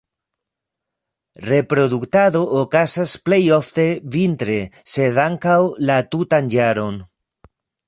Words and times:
Reproduktado 1.49 2.41
okazas 2.61 3.13
plej 3.27 3.39
ofte 3.59 3.87
vintre, 4.17 4.57
sed 4.97 5.23
ankaŭ 5.27 5.61
la 5.91 6.01
tutan 6.17 6.53
jaron. 6.57 7.01